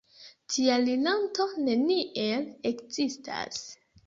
[0.53, 3.63] Tia rilato neniel ekzistas!